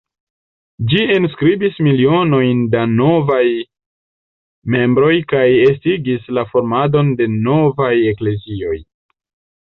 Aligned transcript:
Ĝi 0.91 1.01
enskribis 1.15 1.75
milionojn 1.87 2.63
da 2.75 2.85
novaj 2.93 3.43
membroj, 4.75 5.11
kaj 5.33 5.43
estigis 5.67 6.25
la 6.39 6.45
formadon 6.53 7.13
de 7.21 7.29
novaj 7.35 7.91
eklezioj. 8.13 8.79